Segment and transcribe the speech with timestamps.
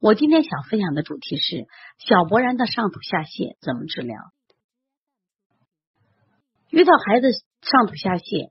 [0.00, 1.66] 我今天想分享的主题是
[1.98, 4.18] 小勃然的上吐下泻怎么治疗？
[6.70, 7.28] 遇到孩子
[7.62, 8.50] 上吐下泻，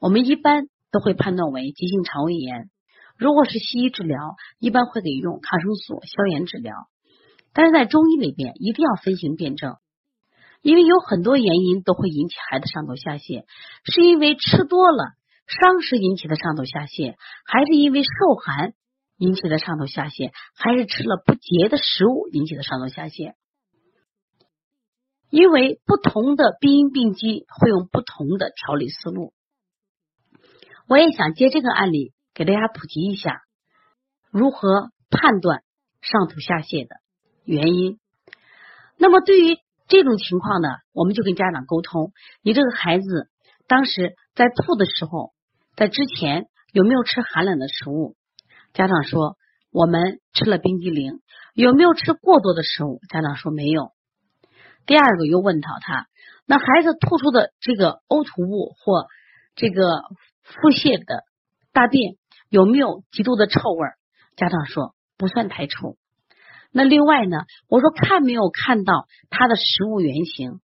[0.00, 2.70] 我们一般都会判断为急性肠胃炎。
[3.16, 4.18] 如果是西医治疗，
[4.58, 6.74] 一般会给用抗生素消炎治疗。
[7.52, 9.76] 但是在中医里边，一定要分型辨证，
[10.62, 13.44] 因为有很多原因都会引起孩子上吐下泻，
[13.84, 15.12] 是因为吃多了
[15.46, 17.14] 伤食引起的上吐下泻，
[17.44, 18.72] 还是因为受寒
[19.22, 23.34] 引起的上吐下泻，还是吃了不洁的食物引起的上吐下泻？
[25.30, 29.32] 因为不同的病因病机会用不同的调理思路。
[30.88, 33.42] 我也想借这个案例给大家普及一下
[34.32, 35.62] 如何判断
[36.00, 36.96] 上吐下泻的。
[37.44, 38.00] 原因，
[38.96, 43.30] 那么对于这种情况呢，我们就跟家长沟通：你这个孩子
[43.68, 45.32] 当时在吐的时候，
[45.76, 48.16] 在之前有没有吃寒冷的食物？
[48.72, 49.36] 家长说
[49.70, 51.20] 我们吃了冰激凌。
[51.54, 53.00] 有没有吃过多的食物？
[53.10, 53.92] 家长说没有。
[54.86, 56.06] 第二个又问到他，
[56.46, 59.06] 那孩子吐出的这个呕吐物或
[59.54, 60.02] 这个
[60.42, 61.24] 腹泻的
[61.72, 62.16] 大便
[62.48, 63.86] 有没有极度的臭味？
[64.34, 65.98] 家长说不算太臭。
[66.72, 67.44] 那另外呢？
[67.68, 70.60] 我说看没有看到他的食物原型，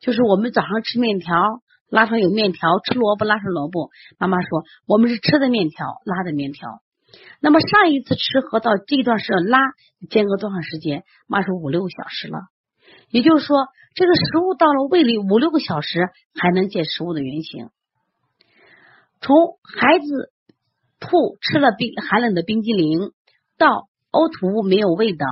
[0.00, 3.90] 就是我们早上吃面条，拉上有面条；吃萝卜拉上萝卜。
[4.18, 6.82] 妈妈说我们是吃的面条，拉的面条。
[7.40, 9.58] 那么上一次吃和到这段是拉
[10.10, 11.04] 间隔多长时间？
[11.26, 12.38] 妈说五六个小时了。
[13.08, 17.70] 也就是说，这个食物到了胃里五六个小时还能见食物的原型。
[19.20, 20.32] 从孩子
[21.00, 23.12] 吐吃了冰寒冷的冰激凌
[23.56, 23.88] 到。
[24.12, 25.24] 呕吐物没有味道，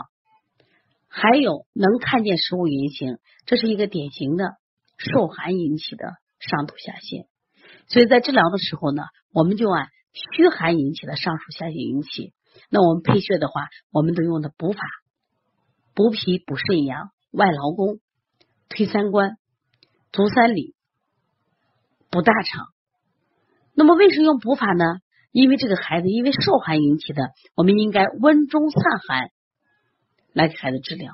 [1.07, 4.55] 还有能看见食物原型，这是一个典型的
[4.97, 7.27] 受寒引起的上吐下泻。
[7.89, 9.03] 所以在治疗的时候呢，
[9.35, 12.33] 我们就按虚寒引起的上吐下泻引起。
[12.69, 14.83] 那我们配穴的话，我们都用的补法：
[15.95, 18.01] 补脾、补肾阳、外劳宫、
[18.69, 19.37] 推三关、
[20.13, 20.75] 足三里、
[22.11, 22.67] 补大肠。
[23.75, 24.85] 那么为什么用补法呢？
[25.33, 29.31] 因为这个孩子因为受寒引起的，我们应该温中散寒
[30.33, 31.13] 来给孩子治疗。